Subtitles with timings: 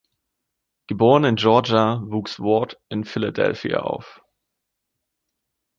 [0.87, 4.23] Geboren in Georgia, wuchs Ward in Philadelphia auf.